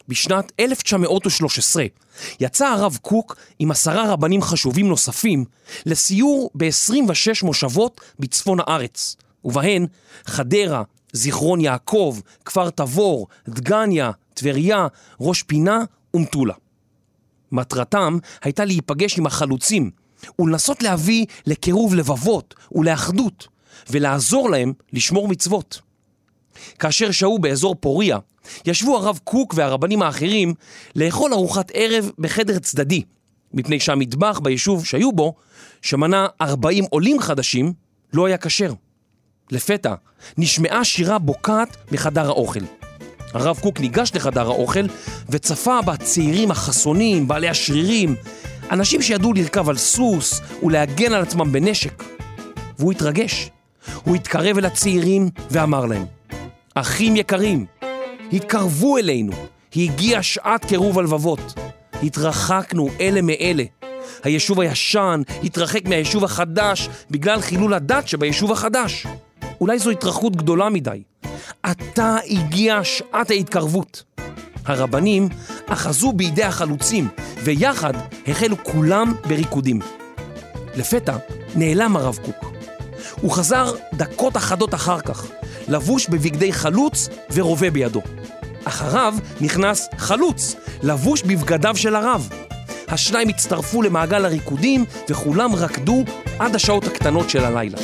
בשנת 0.07 0.51
1913 0.59 1.85
יצא 2.39 2.67
הרב 2.67 2.97
קוק 3.01 3.35
עם 3.59 3.71
עשרה 3.71 4.13
רבנים 4.13 4.41
חשובים 4.41 4.87
נוספים 4.87 5.45
לסיור 5.85 6.51
ב-26 6.55 7.45
מושבות 7.45 8.01
בצפון 8.19 8.59
הארץ, 8.59 9.15
ובהן 9.45 9.87
חדרה, 10.25 10.83
זיכרון 11.13 11.61
יעקב, 11.61 12.19
כפר 12.45 12.69
תבור, 12.69 13.27
דגניה, 13.49 14.11
טבריה, 14.33 14.87
ראש 15.19 15.43
פינה 15.43 15.83
ומטולה. 16.13 16.53
מטרתם 17.51 18.17
הייתה 18.43 18.65
להיפגש 18.65 19.17
עם 19.17 19.25
החלוצים 19.25 19.91
ולנסות 20.39 20.83
להביא 20.83 21.25
לקירוב 21.45 21.95
לבבות 21.95 22.55
ולאחדות 22.71 23.47
ולעזור 23.89 24.49
להם 24.49 24.73
לשמור 24.93 25.27
מצוות. 25.27 25.81
כאשר 26.79 27.11
שהו 27.11 27.39
באזור 27.39 27.75
פוריה, 27.79 28.17
ישבו 28.65 28.97
הרב 28.97 29.19
קוק 29.23 29.53
והרבנים 29.57 30.01
האחרים 30.01 30.53
לאכול 30.95 31.33
ארוחת 31.33 31.71
ערב 31.73 32.11
בחדר 32.19 32.59
צדדי, 32.59 33.03
מפני 33.53 33.79
שהמטבח 33.79 34.39
ביישוב 34.43 34.85
שהיו 34.85 35.11
בו, 35.11 35.33
שמנה 35.81 36.27
40 36.41 36.85
עולים 36.89 37.19
חדשים, 37.19 37.73
לא 38.13 38.25
היה 38.25 38.37
כשר. 38.37 38.73
לפתע 39.51 39.93
נשמעה 40.37 40.83
שירה 40.83 41.19
בוקעת 41.19 41.77
מחדר 41.91 42.27
האוכל. 42.27 42.59
הרב 43.33 43.59
קוק 43.59 43.79
ניגש 43.79 44.11
לחדר 44.15 44.47
האוכל 44.47 44.85
וצפה 45.29 45.81
בצעירים 45.81 46.51
החסונים, 46.51 47.27
בעלי 47.27 47.49
השרירים, 47.49 48.15
אנשים 48.71 49.01
שידעו 49.01 49.33
לרכב 49.33 49.69
על 49.69 49.77
סוס 49.77 50.41
ולהגן 50.63 51.13
על 51.13 51.21
עצמם 51.21 51.51
בנשק. 51.51 52.03
והוא 52.79 52.91
התרגש. 52.91 53.49
הוא 54.03 54.15
התקרב 54.15 54.57
אל 54.57 54.65
הצעירים 54.65 55.29
ואמר 55.51 55.85
להם, 55.85 56.05
אחים 56.75 57.15
יקרים, 57.15 57.65
התקרבו 58.33 58.97
אלינו, 58.97 59.33
הגיעה 59.75 60.23
שעת 60.23 60.65
קירוב 60.65 60.99
הלבבות. 60.99 61.53
התרחקנו 62.03 62.89
אלה 63.01 63.21
מאלה. 63.21 63.63
היישוב 64.23 64.59
הישן 64.59 65.21
התרחק 65.43 65.85
מהיישוב 65.85 66.23
החדש 66.23 66.89
בגלל 67.11 67.41
חילול 67.41 67.73
הדת 67.73 68.07
שביישוב 68.07 68.51
החדש. 68.51 69.05
אולי 69.61 69.79
זו 69.79 69.89
התרחקות 69.89 70.35
גדולה 70.35 70.69
מדי. 70.69 71.03
עתה 71.63 72.17
הגיעה 72.29 72.83
שעת 72.83 73.29
ההתקרבות. 73.29 74.03
הרבנים 74.65 75.29
אחזו 75.67 76.13
בידי 76.13 76.43
החלוצים, 76.43 77.07
ויחד 77.43 77.93
החלו 78.27 78.63
כולם 78.63 79.13
בריקודים. 79.27 79.79
לפתע 80.75 81.17
נעלם 81.55 81.97
הרב 81.97 82.17
קוק. 82.25 82.45
הוא 83.21 83.31
חזר 83.31 83.75
דקות 83.93 84.37
אחדות 84.37 84.73
אחר 84.73 84.99
כך, 84.99 85.25
לבוש 85.67 86.07
בבגדי 86.07 86.53
חלוץ 86.53 87.09
ורובה 87.33 87.69
בידו. 87.71 88.01
אחריו 88.67 89.15
נכנס 89.41 89.87
חלוץ, 89.97 90.55
לבוש 90.83 91.23
בבגדיו 91.23 91.75
של 91.75 91.95
הרב. 91.95 92.29
השניים 92.87 93.29
הצטרפו 93.29 93.81
למעגל 93.81 94.25
הריקודים 94.25 94.85
וכולם 95.09 95.55
רקדו 95.55 96.03
עד 96.39 96.55
השעות 96.55 96.87
הקטנות 96.87 97.29
של 97.29 97.43
הלילה. 97.43 97.77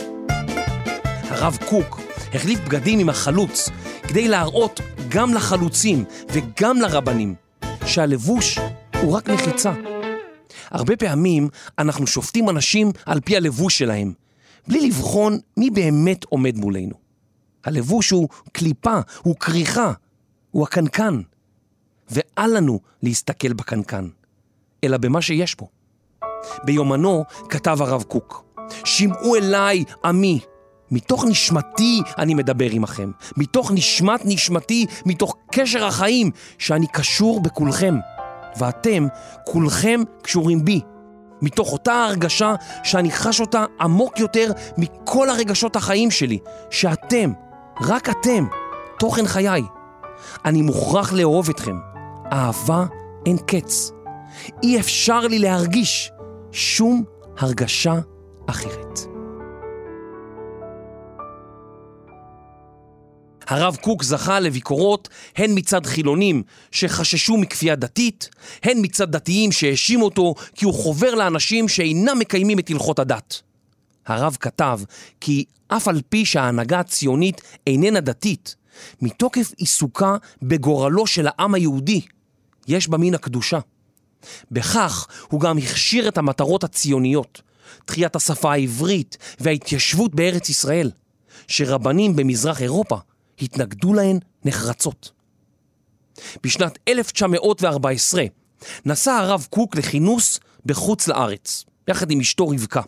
הרב 1.29 1.57
קוק 1.69 1.99
החליף 2.33 2.59
בגדים 2.59 2.99
עם 2.99 3.09
החלוץ 3.09 3.69
כדי 4.07 4.27
להראות 4.27 4.81
גם 5.09 5.33
לחלוצים 5.33 6.03
וגם 6.29 6.81
לרבנים 6.81 7.35
שהלבוש 7.85 8.59
הוא 9.01 9.13
רק 9.13 9.29
מחיצה. 9.29 9.73
הרבה 10.71 10.95
פעמים 10.95 11.49
אנחנו 11.79 12.07
שופטים 12.07 12.49
אנשים 12.49 12.91
על 13.05 13.19
פי 13.19 13.37
הלבוש 13.37 13.77
שלהם, 13.77 14.13
בלי 14.67 14.87
לבחון 14.87 15.39
מי 15.57 15.69
באמת 15.69 16.23
עומד 16.23 16.57
מולנו. 16.57 16.93
הלבוש 17.65 18.09
הוא 18.09 18.29
קליפה, 18.51 18.99
הוא 19.21 19.35
כריכה, 19.35 19.91
הוא 20.53 20.63
הקנקן. 20.63 21.21
ואל 22.09 22.57
לנו 22.57 22.79
להסתכל 23.03 23.53
בקנקן, 23.53 24.07
אלא 24.83 24.97
במה 24.97 25.21
שיש 25.21 25.55
בו. 25.55 25.67
ביומנו 26.63 27.23
כתב 27.49 27.77
הרב 27.81 28.03
קוק, 28.03 28.45
שמעו 28.85 29.35
אליי 29.35 29.83
עמי, 30.05 30.39
מתוך 30.91 31.25
נשמתי 31.25 32.01
אני 32.17 32.33
מדבר 32.33 32.67
עמכם, 32.71 33.11
מתוך 33.37 33.71
נשמת 33.71 34.21
נשמתי, 34.25 34.85
מתוך 35.05 35.35
קשר 35.51 35.85
החיים, 35.85 36.31
שאני 36.57 36.87
קשור 36.87 37.41
בכולכם, 37.41 37.95
ואתם 38.57 39.07
כולכם 39.45 40.01
קשורים 40.21 40.65
בי, 40.65 40.81
מתוך 41.41 41.73
אותה 41.73 41.93
הרגשה 41.93 42.55
שאני 42.83 43.11
חש 43.11 43.39
אותה 43.39 43.65
עמוק 43.81 44.19
יותר 44.19 44.51
מכל 44.77 45.29
הרגשות 45.29 45.75
החיים 45.75 46.11
שלי, 46.11 46.39
שאתם, 46.69 47.33
רק 47.81 48.09
אתם, 48.09 48.45
תוכן 48.99 49.27
חיי. 49.27 49.63
אני 50.45 50.61
מוכרח 50.61 51.13
לאהוב 51.13 51.49
אתכם. 51.49 51.75
אהבה 52.33 52.85
אין 53.25 53.37
קץ. 53.37 53.91
אי 54.63 54.79
אפשר 54.79 55.19
לי 55.19 55.39
להרגיש 55.39 56.11
שום 56.51 57.03
הרגשה 57.37 57.99
אחרת. 58.47 58.99
הרב 63.47 63.77
קוק 63.81 64.03
זכה 64.03 64.39
לביקורות 64.39 65.09
הן 65.35 65.51
מצד 65.55 65.85
חילונים 65.85 66.43
שחששו 66.71 67.37
מכפייה 67.37 67.75
דתית, 67.75 68.29
הן 68.63 68.77
מצד 68.81 69.11
דתיים 69.11 69.51
שהאשימו 69.51 70.05
אותו 70.05 70.35
כי 70.55 70.65
הוא 70.65 70.73
חובר 70.73 71.15
לאנשים 71.15 71.67
שאינם 71.67 72.19
מקיימים 72.19 72.59
את 72.59 72.69
הלכות 72.69 72.99
הדת. 72.99 73.41
הרב 74.05 74.37
כתב 74.39 74.79
כי 75.21 75.45
אף 75.67 75.87
על 75.87 76.01
פי 76.09 76.25
שההנהגה 76.25 76.79
הציונית 76.79 77.41
איננה 77.67 77.99
דתית, 77.99 78.55
מתוקף 79.01 79.51
עיסוקה 79.57 80.17
בגורלו 80.41 81.07
של 81.07 81.27
העם 81.27 81.53
היהודי, 81.53 82.01
יש 82.67 82.87
בה 82.87 82.97
מן 82.97 83.15
הקדושה. 83.15 83.59
בכך 84.51 85.07
הוא 85.29 85.39
גם 85.39 85.57
הכשיר 85.57 86.07
את 86.07 86.17
המטרות 86.17 86.63
הציוניות, 86.63 87.41
תחיית 87.85 88.15
השפה 88.15 88.51
העברית 88.51 89.17
וההתיישבות 89.39 90.15
בארץ 90.15 90.49
ישראל, 90.49 90.91
שרבנים 91.47 92.15
במזרח 92.15 92.61
אירופה 92.61 92.97
התנגדו 93.41 93.93
להן 93.93 94.19
נחרצות. 94.45 95.11
בשנת 96.43 96.79
1914 96.87 98.23
נסע 98.85 99.15
הרב 99.15 99.47
קוק 99.49 99.75
לכינוס 99.75 100.39
בחוץ 100.65 101.07
לארץ, 101.07 101.65
יחד 101.87 102.11
עם 102.11 102.19
אשתו 102.19 102.47
רבקה. 102.47 102.81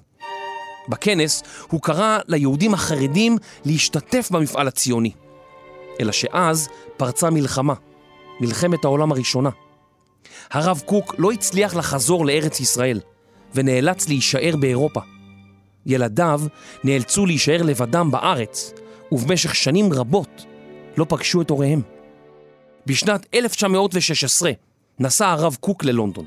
בכנס 0.89 1.43
הוא 1.69 1.81
קרא 1.81 2.19
ליהודים 2.27 2.73
החרדים 2.73 3.37
להשתתף 3.65 4.31
במפעל 4.31 4.67
הציוני. 4.67 5.11
אלא 5.99 6.11
שאז 6.11 6.69
פרצה 6.97 7.29
מלחמה, 7.29 7.73
מלחמת 8.39 8.85
העולם 8.85 9.11
הראשונה. 9.11 9.49
הרב 10.51 10.81
קוק 10.85 11.15
לא 11.17 11.31
הצליח 11.31 11.75
לחזור 11.75 12.25
לארץ 12.25 12.59
ישראל, 12.59 12.99
ונאלץ 13.55 14.07
להישאר 14.07 14.55
באירופה. 14.59 14.99
ילדיו 15.85 16.41
נאלצו 16.83 17.25
להישאר 17.25 17.61
לבדם 17.63 18.11
בארץ, 18.11 18.73
ובמשך 19.11 19.55
שנים 19.55 19.93
רבות 19.93 20.45
לא 20.97 21.05
פגשו 21.09 21.41
את 21.41 21.49
הוריהם. 21.49 21.81
בשנת 22.85 23.25
1916 23.33 24.51
נסע 24.99 25.29
הרב 25.31 25.57
קוק 25.59 25.83
ללונדון. 25.83 26.25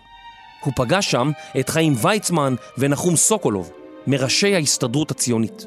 הוא 0.65 0.73
פגש 0.77 1.11
שם 1.11 1.31
את 1.61 1.69
חיים 1.69 1.95
ויצמן 2.03 2.55
ונחום 2.79 3.17
סוקולוב, 3.17 3.73
מראשי 4.07 4.55
ההסתדרות 4.55 5.11
הציונית. 5.11 5.67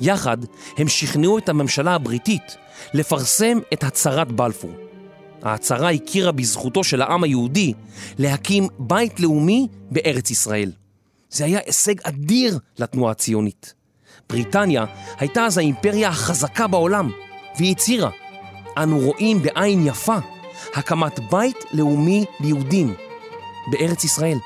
יחד 0.00 0.38
הם 0.78 0.88
שכנעו 0.88 1.38
את 1.38 1.48
הממשלה 1.48 1.94
הבריטית 1.94 2.56
לפרסם 2.94 3.58
את 3.72 3.84
הצהרת 3.84 4.32
בלפור. 4.32 4.74
ההצהרה 5.42 5.90
הכירה 5.90 6.32
בזכותו 6.32 6.84
של 6.84 7.02
העם 7.02 7.24
היהודי 7.24 7.72
להקים 8.18 8.68
בית 8.78 9.20
לאומי 9.20 9.68
בארץ 9.90 10.30
ישראל. 10.30 10.72
זה 11.30 11.44
היה 11.44 11.60
הישג 11.66 11.94
אדיר 12.02 12.58
לתנועה 12.78 13.12
הציונית. 13.12 13.74
בריטניה 14.28 14.84
הייתה 15.18 15.44
אז 15.44 15.58
האימפריה 15.58 16.08
החזקה 16.08 16.66
בעולם, 16.66 17.10
והיא 17.58 17.72
הצהירה, 17.72 18.10
אנו 18.76 18.98
רואים 18.98 19.42
בעין 19.42 19.86
יפה 19.86 20.16
הקמת 20.74 21.20
בית 21.30 21.64
לאומי 21.72 22.24
ליהודים 22.40 22.94
בארץ 23.72 24.04
ישראל. 24.04 24.38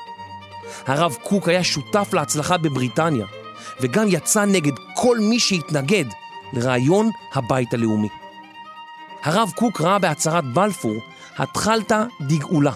הרב 0.85 1.17
קוק 1.23 1.49
היה 1.49 1.63
שותף 1.63 2.09
להצלחה 2.13 2.57
בבריטניה, 2.57 3.25
וגם 3.81 4.05
יצא 4.07 4.45
נגד 4.45 4.73
כל 4.95 5.17
מי 5.19 5.39
שהתנגד 5.39 6.05
לרעיון 6.53 7.09
הבית 7.33 7.73
הלאומי. 7.73 8.09
הרב 9.23 9.51
קוק 9.55 9.81
ראה 9.81 9.99
בהצהרת 9.99 10.53
בלפור 10.53 10.95
התחלתא 11.37 12.03
דגאולה, 12.21 12.71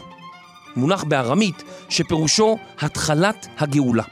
מונח 0.75 1.03
בארמית 1.03 1.63
שפירושו 1.89 2.57
התחלת 2.79 3.47
הגאולה. 3.59 4.03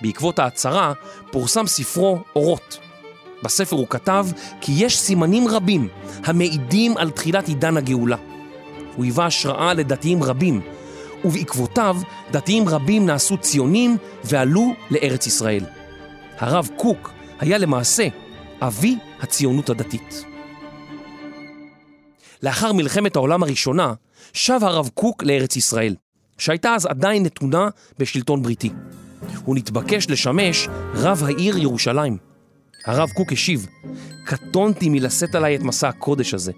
בעקבות 0.00 0.38
ההצהרה 0.38 0.92
פורסם 1.30 1.66
ספרו 1.66 2.18
אורות. 2.36 2.78
בספר 3.42 3.76
הוא 3.76 3.86
כתב 3.90 4.26
כי 4.60 4.72
יש 4.76 4.98
סימנים 4.98 5.48
רבים 5.48 5.88
המעידים 6.24 6.96
על 6.96 7.10
תחילת 7.10 7.48
עידן 7.48 7.76
הגאולה. 7.76 8.16
הוא 8.96 9.04
היווה 9.04 9.26
השראה 9.26 9.74
לדתיים 9.74 10.22
רבים, 10.22 10.60
ובעקבותיו 11.24 11.96
דתיים 12.30 12.68
רבים 12.68 13.06
נעשו 13.06 13.36
ציונים 13.36 13.96
ועלו 14.24 14.74
לארץ 14.90 15.26
ישראל. 15.26 15.64
הרב 16.38 16.68
קוק 16.76 17.12
היה 17.40 17.58
למעשה 17.58 18.08
אבי 18.60 18.96
הציונות 19.20 19.70
הדתית. 19.70 20.24
לאחר 22.42 22.72
מלחמת 22.72 23.16
העולם 23.16 23.42
הראשונה, 23.42 23.94
שב 24.32 24.58
הרב 24.62 24.90
קוק 24.94 25.22
לארץ 25.22 25.56
ישראל, 25.56 25.94
שהייתה 26.38 26.74
אז 26.74 26.86
עדיין 26.86 27.22
נתונה 27.22 27.68
בשלטון 27.98 28.42
בריטי. 28.42 28.70
הוא 29.44 29.56
נתבקש 29.56 30.10
לשמש 30.10 30.68
רב 30.94 31.22
העיר 31.24 31.58
ירושלים. 31.58 32.16
הרב 32.84 33.10
קוק 33.10 33.32
השיב, 33.32 33.66
קטונתי 34.24 34.88
מלשאת 34.88 35.34
עליי 35.34 35.56
את 35.56 35.62
מסע 35.62 35.88
הקודש 35.88 36.34
הזה, 36.34 36.52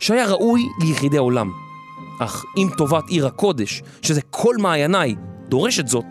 שהיה 0.00 0.26
ראוי 0.26 0.66
ליחידי 0.80 1.16
עולם. 1.16 1.67
אך 2.20 2.44
אם 2.56 2.68
טובת 2.76 3.08
עיר 3.08 3.26
הקודש, 3.26 3.82
שזה 4.02 4.20
כל 4.30 4.56
מעייניי, 4.56 5.14
דורשת 5.48 5.88
זאת, 5.88 6.04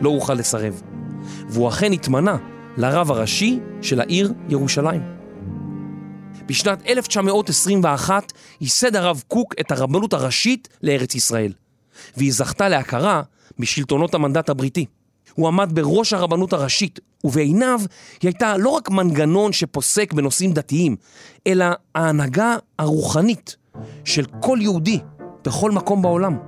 לא 0.00 0.10
אוכל 0.10 0.34
לסרב. 0.34 0.82
והוא 1.48 1.68
אכן 1.68 1.92
התמנה 1.92 2.36
לרב 2.76 3.10
הראשי 3.10 3.58
של 3.82 4.00
העיר 4.00 4.32
ירושלים. 4.48 5.02
בשנת 6.46 6.86
1921 6.86 8.32
ייסד 8.60 8.96
הרב 8.96 9.22
קוק 9.28 9.54
את 9.60 9.72
הרבנות 9.72 10.12
הראשית 10.12 10.68
לארץ 10.82 11.14
ישראל, 11.14 11.52
והיא 12.16 12.32
זכתה 12.32 12.68
להכרה 12.68 13.22
משלטונות 13.58 14.14
המנדט 14.14 14.48
הבריטי. 14.48 14.86
הוא 15.34 15.48
עמד 15.48 15.70
בראש 15.74 16.12
הרבנות 16.12 16.52
הראשית, 16.52 17.00
ובעיניו 17.24 17.80
היא 18.22 18.28
הייתה 18.28 18.56
לא 18.56 18.68
רק 18.68 18.90
מנגנון 18.90 19.52
שפוסק 19.52 20.12
בנושאים 20.12 20.52
דתיים, 20.52 20.96
אלא 21.46 21.66
ההנהגה 21.94 22.56
הרוחנית 22.78 23.56
של 24.04 24.24
כל 24.40 24.58
יהודי 24.60 25.00
בכל 25.44 25.70
מקום 25.70 26.02
בעולם. 26.02 26.38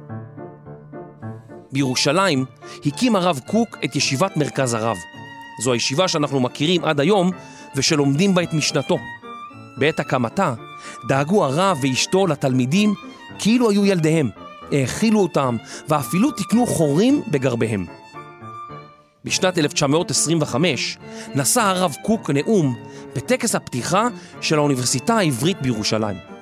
בירושלים 1.73 2.45
הקים 2.87 3.17
הרב 3.17 3.41
קוק 3.47 3.77
את 3.85 3.97
ישיבת 3.97 4.37
מרכז 4.37 4.75
הרב. 4.75 4.97
זו 5.63 5.73
הישיבה 5.73 6.09
שאנחנו 6.09 6.41
מכירים 6.41 6.85
עד 6.85 7.01
היום 7.01 7.31
ושלומדים 7.77 8.35
בה 8.35 8.43
את 8.43 8.53
משנתו. 8.53 8.99
בעת 9.79 10.01
הקמתה 10.01 10.55
דאגו 11.09 11.45
הרב 11.45 11.79
ואשתו 11.83 12.27
לתלמידים 12.27 12.95
כאילו 13.39 13.71
היו 13.71 13.87
ילדיהם, 13.87 14.31
האכילו 14.73 15.21
אותם 15.21 15.57
ואפילו 15.89 16.31
תיקנו 16.31 16.67
חורים 16.67 17.23
בגרביהם. 17.29 17.87
בשנת 19.25 19.59
1925 19.59 20.99
נשא 21.35 21.61
הרב 21.61 21.95
קוק 22.03 22.31
נאום 22.31 22.77
בטקס 23.17 23.55
הפתיחה 23.55 24.09
של 24.41 24.59
האוניברסיטה 24.59 25.15
העברית 25.15 25.63
בירושלים. 25.63 26.34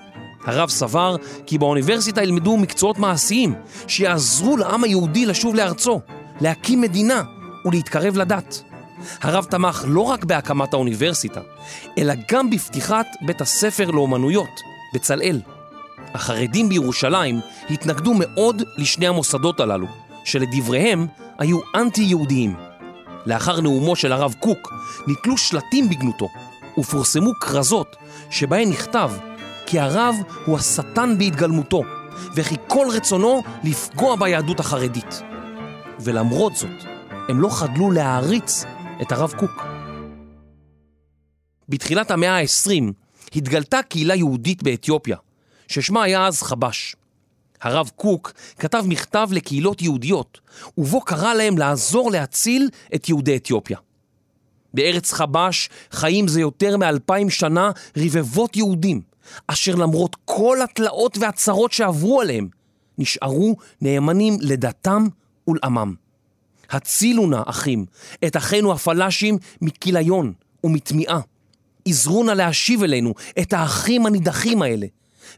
הרב 0.44 0.68
סבר 0.68 1.16
כי 1.46 1.58
באוניברסיטה 1.58 2.22
ילמדו 2.22 2.56
מקצועות 2.56 2.98
מעשיים 2.98 3.54
שיעזרו 3.86 4.56
לעם 4.56 4.84
היהודי 4.84 5.26
לשוב 5.26 5.54
לארצו, 5.54 6.00
להקים 6.40 6.80
מדינה 6.80 7.22
ולהתקרב 7.64 8.16
לדת. 8.16 8.62
הרב 9.22 9.44
תמך 9.44 9.84
לא 9.88 10.00
רק 10.00 10.24
בהקמת 10.24 10.74
האוניברסיטה, 10.74 11.40
אלא 11.98 12.14
גם 12.30 12.50
בפתיחת 12.50 13.06
בית 13.22 13.40
הספר 13.40 13.90
לאומנויות, 13.90 14.60
בצלאל. 14.94 15.40
החרדים 16.14 16.68
בירושלים 16.68 17.40
התנגדו 17.70 18.12
מאוד 18.14 18.62
לשני 18.76 19.06
המוסדות 19.06 19.60
הללו, 19.60 19.86
שלדבריהם 20.24 21.06
היו 21.38 21.58
אנטי-יהודיים. 21.74 22.54
לאחר 23.26 23.60
נאומו 23.60 23.96
של 23.96 24.12
הרב 24.12 24.34
קוק 24.40 24.72
נתלו 25.06 25.38
שלטים 25.38 25.88
בגנותו 25.88 26.28
ופורסמו 26.78 27.32
כרזות 27.40 27.96
שבהן 28.30 28.68
נכתב 28.68 29.10
כי 29.66 29.80
הרב 29.80 30.14
הוא 30.46 30.58
השטן 30.58 31.18
בהתגלמותו 31.18 31.82
וכי 32.34 32.54
כל 32.66 32.86
רצונו 32.92 33.42
לפגוע 33.64 34.16
ביהדות 34.16 34.60
החרדית. 34.60 35.22
ולמרות 36.00 36.56
זאת, 36.56 36.84
הם 37.28 37.40
לא 37.40 37.48
חדלו 37.48 37.90
להעריץ 37.90 38.64
את 39.02 39.12
הרב 39.12 39.32
קוק. 39.38 39.62
בתחילת 41.68 42.10
המאה 42.10 42.38
ה-20 42.38 42.92
התגלתה 43.36 43.82
קהילה 43.82 44.14
יהודית 44.14 44.62
באתיופיה, 44.62 45.16
ששמה 45.68 46.02
היה 46.02 46.26
אז 46.26 46.42
חבש. 46.42 46.96
הרב 47.60 47.90
קוק 47.96 48.32
כתב 48.58 48.84
מכתב 48.86 49.28
לקהילות 49.32 49.82
יהודיות, 49.82 50.40
ובו 50.78 51.00
קרא 51.00 51.34
להם 51.34 51.58
לעזור 51.58 52.10
להציל 52.10 52.68
את 52.94 53.08
יהודי 53.08 53.36
אתיופיה. 53.36 53.78
בארץ 54.74 55.12
חבש 55.12 55.68
חיים 55.90 56.28
זה 56.28 56.40
יותר 56.40 56.76
מאלפיים 56.76 57.30
שנה 57.30 57.70
רבבות 57.96 58.56
יהודים, 58.56 59.00
אשר 59.46 59.74
למרות 59.74 60.16
כל 60.24 60.58
התלאות 60.62 61.18
והצרות 61.18 61.72
שעברו 61.72 62.20
עליהם, 62.20 62.48
נשארו 62.98 63.56
נאמנים 63.80 64.36
לדתם 64.40 65.06
ולעמם. 65.48 65.94
הצילו 66.70 67.26
נא, 67.26 67.42
אחים, 67.46 67.84
את 68.26 68.36
אחינו 68.36 68.72
הפלאשים 68.72 69.38
מכיליון 69.62 70.32
ומטמיעה. 70.64 71.20
עזרו 71.84 72.24
נא 72.24 72.30
להשיב 72.30 72.82
אלינו 72.82 73.14
את 73.38 73.52
האחים 73.52 74.06
הנידחים 74.06 74.62
האלה, 74.62 74.86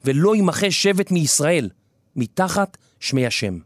ולא 0.05 0.37
ימחה 0.37 0.71
שבט 0.71 1.11
מישראל, 1.11 1.69
מתחת 2.17 2.77
שמי 3.01 3.27
השם. 3.27 3.59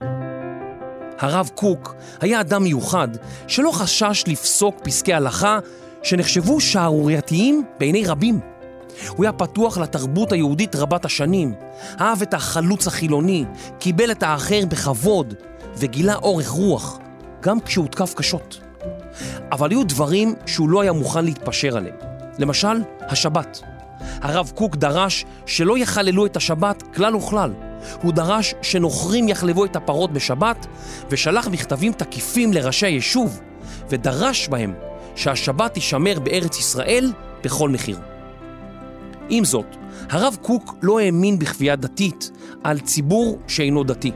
הרב 1.18 1.50
קוק 1.54 1.94
היה 2.20 2.40
אדם 2.40 2.62
מיוחד 2.62 3.08
שלא 3.48 3.70
חשש 3.70 4.24
לפסוק 4.26 4.76
פסקי 4.84 5.14
הלכה 5.14 5.58
שנחשבו 6.02 6.60
שערורייתיים 6.60 7.64
בעיני 7.78 8.04
רבים. 8.06 8.57
הוא 9.08 9.24
היה 9.24 9.32
פתוח 9.32 9.78
לתרבות 9.78 10.32
היהודית 10.32 10.76
רבת 10.76 11.04
השנים, 11.04 11.54
אהב 12.00 12.22
את 12.22 12.34
החלוץ 12.34 12.86
החילוני, 12.86 13.44
קיבל 13.78 14.10
את 14.10 14.22
האחר 14.22 14.66
בכבוד 14.68 15.34
וגילה 15.76 16.14
אורך 16.14 16.48
רוח, 16.48 16.98
גם 17.40 17.60
כשהותקף 17.60 18.14
קשות. 18.14 18.60
אבל 19.52 19.70
היו 19.70 19.84
דברים 19.84 20.34
שהוא 20.46 20.68
לא 20.68 20.80
היה 20.80 20.92
מוכן 20.92 21.24
להתפשר 21.24 21.76
עליהם. 21.76 21.96
למשל, 22.38 22.82
השבת. 23.00 23.60
הרב 24.00 24.52
קוק 24.54 24.76
דרש 24.76 25.24
שלא 25.46 25.78
יחללו 25.78 26.26
את 26.26 26.36
השבת 26.36 26.82
כלל 26.94 27.16
וכלל. 27.16 27.52
הוא 28.02 28.12
דרש 28.12 28.54
שנוכרים 28.62 29.28
יחלבו 29.28 29.64
את 29.64 29.76
הפרות 29.76 30.12
בשבת, 30.12 30.66
ושלח 31.10 31.48
מכתבים 31.48 31.92
תקיפים 31.92 32.52
לראשי 32.52 32.86
היישוב, 32.86 33.40
ודרש 33.88 34.48
בהם 34.48 34.74
שהשבת 35.16 35.74
תישמר 35.74 36.18
בארץ 36.20 36.58
ישראל 36.58 37.12
בכל 37.44 37.68
מחיר. 37.68 37.98
עם 39.28 39.44
זאת, 39.44 39.76
הרב 40.10 40.36
קוק 40.42 40.74
לא 40.82 40.98
האמין 40.98 41.38
בכפייה 41.38 41.76
דתית 41.76 42.30
על 42.64 42.80
ציבור 42.80 43.38
שאינו 43.46 43.84
דתי. 43.84 44.12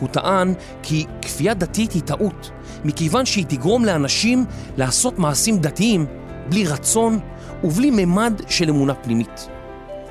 הוא 0.00 0.08
טען 0.08 0.54
כי 0.82 1.06
כפייה 1.22 1.54
דתית 1.54 1.92
היא 1.92 2.02
טעות, 2.02 2.50
מכיוון 2.84 3.26
שהיא 3.26 3.44
תגרום 3.48 3.84
לאנשים 3.84 4.44
לעשות 4.76 5.18
מעשים 5.18 5.58
דתיים 5.58 6.06
בלי 6.48 6.66
רצון 6.66 7.18
ובלי 7.64 7.90
ממד 7.90 8.42
של 8.48 8.68
אמונה 8.68 8.94
פנימית. 8.94 9.48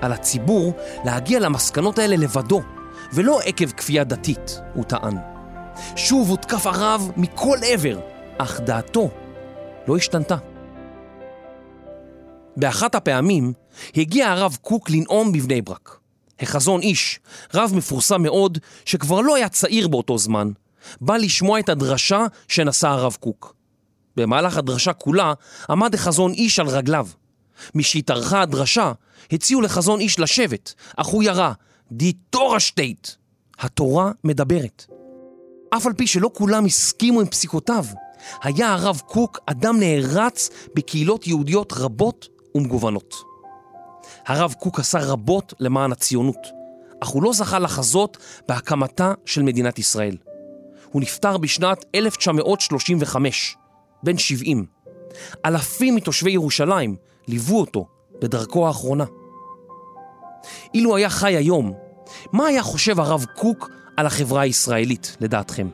על 0.01 0.11
הציבור 0.11 0.73
להגיע 1.05 1.39
למסקנות 1.39 1.99
האלה 1.99 2.15
לבדו, 2.15 2.61
ולא 3.13 3.39
עקב 3.45 3.69
כפייה 3.71 4.03
דתית, 4.03 4.61
הוא 4.73 4.83
טען. 4.83 5.17
שוב 5.95 6.29
הותקף 6.29 6.67
הרב 6.67 7.11
מכל 7.17 7.57
עבר, 7.65 7.99
אך 8.37 8.59
דעתו 8.59 9.09
לא 9.87 9.97
השתנתה. 9.97 10.35
באחת 12.57 12.95
הפעמים 12.95 13.53
הגיע 13.95 14.31
הרב 14.31 14.57
קוק 14.61 14.89
לנאום 14.89 15.31
בבני 15.31 15.61
ברק. 15.61 15.97
החזון 16.39 16.81
איש, 16.81 17.19
רב 17.53 17.71
מפורסם 17.75 18.21
מאוד, 18.21 18.57
שכבר 18.85 19.21
לא 19.21 19.35
היה 19.35 19.49
צעיר 19.49 19.87
באותו 19.87 20.17
זמן, 20.17 20.51
בא 21.01 21.17
לשמוע 21.17 21.59
את 21.59 21.69
הדרשה 21.69 22.25
שנשא 22.47 22.87
הרב 22.87 23.17
קוק. 23.19 23.55
במהלך 24.15 24.57
הדרשה 24.57 24.93
כולה 24.93 25.33
עמד 25.69 25.93
החזון 25.93 26.31
איש 26.31 26.59
על 26.59 26.67
רגליו. 26.67 27.07
משהתארכה 27.75 28.41
הדרשה, 28.41 28.91
הציעו 29.31 29.61
לחזון 29.61 29.99
איש 29.99 30.19
לשבת, 30.19 30.73
אך 30.97 31.07
הוא 31.07 31.23
ירה, 31.23 31.53
די 31.91 32.13
תורה 32.13 32.59
שטייט. 32.59 33.07
התורה 33.59 34.11
מדברת. 34.23 34.85
אף 35.69 35.85
על 35.85 35.93
פי 35.93 36.07
שלא 36.07 36.31
כולם 36.33 36.65
הסכימו 36.65 37.21
עם 37.21 37.27
פסיקותיו, 37.27 37.85
היה 38.43 38.73
הרב 38.73 39.01
קוק 39.05 39.39
אדם 39.45 39.79
נערץ 39.79 40.49
בקהילות 40.75 41.27
יהודיות 41.27 41.73
רבות 41.73 42.27
ומגוונות. 42.55 43.30
הרב 44.31 44.55
קוק 44.59 44.79
עשה 44.79 44.99
רבות 44.99 45.53
למען 45.59 45.91
הציונות, 45.91 46.47
אך 46.99 47.07
הוא 47.07 47.23
לא 47.23 47.33
זכה 47.33 47.59
לחזות 47.59 48.17
בהקמתה 48.47 49.13
של 49.25 49.43
מדינת 49.43 49.79
ישראל. 49.79 50.17
הוא 50.91 51.01
נפטר 51.01 51.37
בשנת 51.37 51.85
1935, 51.95 53.57
בן 54.03 54.17
70. 54.17 54.65
אלפים 55.45 55.95
מתושבי 55.95 56.31
ירושלים 56.31 56.95
ליוו 57.27 57.59
אותו 57.59 57.87
בדרכו 58.21 58.67
האחרונה. 58.67 59.05
אילו 60.73 60.95
היה 60.95 61.09
חי 61.09 61.35
היום, 61.35 61.73
מה 62.31 62.45
היה 62.45 62.63
חושב 62.63 62.99
הרב 62.99 63.25
קוק 63.35 63.69
על 63.97 64.05
החברה 64.05 64.41
הישראלית, 64.41 65.17
לדעתכם? 65.19 65.67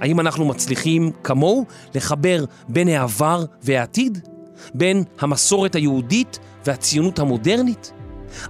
האם 0.00 0.20
אנחנו 0.20 0.44
מצליחים, 0.44 1.12
כמוהו, 1.24 1.64
לחבר 1.94 2.44
בין 2.68 2.88
העבר 2.88 3.44
והעתיד? 3.62 4.28
בין 4.74 5.04
המסורת 5.20 5.74
היהודית 5.74 6.38
והציונות 6.66 7.18
המודרנית? 7.18 7.92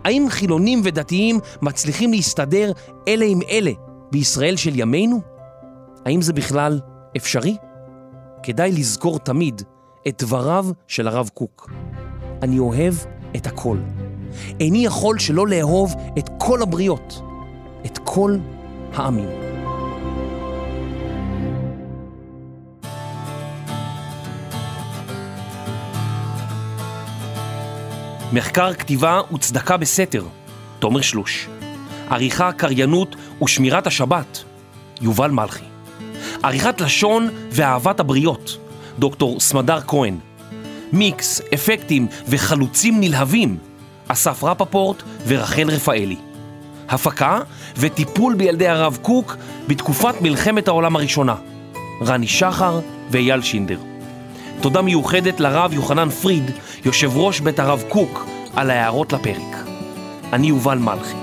האם 0.04 0.26
חילונים 0.30 0.80
ודתיים 0.84 1.40
מצליחים 1.62 2.10
להסתדר 2.10 2.72
אלה 3.08 3.24
עם 3.24 3.40
אלה 3.50 3.72
בישראל 4.12 4.56
של 4.56 4.78
ימינו? 4.78 5.20
האם 6.06 6.22
זה 6.22 6.32
בכלל 6.32 6.80
אפשרי? 7.16 7.56
כדאי 8.42 8.72
לזכור 8.72 9.18
תמיד 9.18 9.62
את 10.08 10.22
דבריו 10.22 10.66
של 10.86 11.08
הרב 11.08 11.30
קוק. 11.34 11.70
אני 12.42 12.58
אוהב 12.58 12.94
את 13.36 13.46
הכל. 13.46 13.76
איני 14.60 14.84
יכול 14.84 15.18
שלא 15.18 15.48
לאהוב 15.48 15.94
את 16.18 16.30
כל 16.38 16.62
הבריות, 16.62 17.22
את 17.86 17.98
כל 18.04 18.36
העמים. 18.92 19.49
מחקר 28.32 28.74
כתיבה 28.74 29.20
וצדקה 29.34 29.76
בסתר, 29.76 30.24
תומר 30.78 31.00
שלוש. 31.00 31.48
עריכה, 32.10 32.52
קריינות 32.52 33.16
ושמירת 33.42 33.86
השבת, 33.86 34.44
יובל 35.00 35.30
מלכי. 35.30 35.64
עריכת 36.42 36.80
לשון 36.80 37.28
ואהבת 37.50 38.00
הבריות, 38.00 38.56
דוקטור 38.98 39.40
סמדר 39.40 39.80
כהן. 39.86 40.18
מיקס, 40.92 41.40
אפקטים 41.54 42.06
וחלוצים 42.28 43.00
נלהבים, 43.00 43.56
אסף 44.08 44.44
רפפורט 44.44 45.02
ורחל 45.26 45.70
רפאלי. 45.70 46.16
הפקה 46.88 47.40
וטיפול 47.76 48.34
בילדי 48.34 48.68
הרב 48.68 48.98
קוק 49.02 49.36
בתקופת 49.68 50.20
מלחמת 50.20 50.68
העולם 50.68 50.96
הראשונה, 50.96 51.34
רני 52.02 52.28
שחר 52.28 52.80
ואייל 53.10 53.42
שינדר. 53.42 53.89
תודה 54.60 54.82
מיוחדת 54.82 55.40
לרב 55.40 55.72
יוחנן 55.72 56.08
פריד, 56.08 56.50
יושב 56.84 57.16
ראש 57.16 57.40
בית 57.40 57.58
הרב 57.58 57.84
קוק, 57.88 58.26
על 58.56 58.70
ההערות 58.70 59.12
לפרק. 59.12 59.66
אני 60.32 60.46
יובל 60.46 60.78
מלכי, 60.78 61.16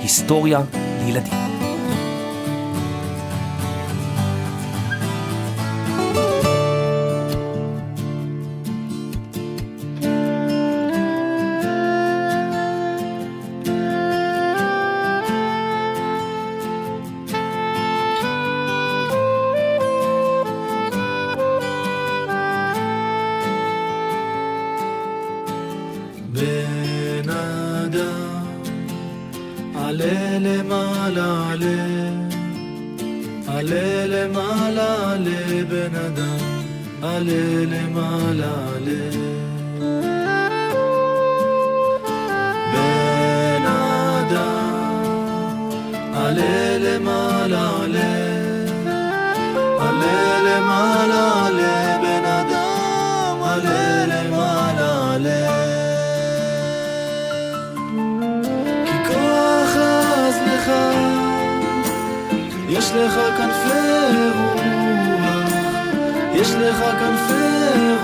היסטוריה 0.00 0.60
לילדים. 1.04 1.43
Alele 29.94 30.56
malale, 30.70 31.76
alele 33.56 34.22
malale 34.36 35.38
ben 35.70 35.94
adam, 36.06 36.40
alele 37.10 37.82
malale. 37.96 39.02
Ben 42.72 43.66
alele 46.24 46.94
malale. 50.66 51.43
יש 62.78 62.90
לך 62.90 63.14
כנפי 63.36 64.30
רוח, 64.36 65.50
יש 66.32 66.50
לך 66.54 66.78
כנפי 66.78 67.94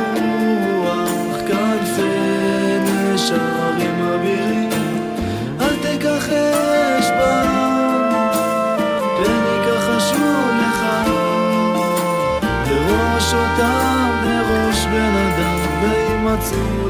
רוח, 0.76 1.36
כנפי 1.48 2.78
נשרים 2.84 4.02
אבירים, 4.14 4.70
אל 5.60 5.76
תיקח 5.82 6.28
אש 6.28 7.06
בם, 7.10 7.48
פן 9.16 9.42
יכחשו 9.68 10.32
לך, 10.60 10.86
בראש 12.68 13.34
אותם, 13.34 14.10
בראש 14.24 14.84
בן 14.84 15.14
אדם, 15.16 15.58
וימצאו 15.82 16.89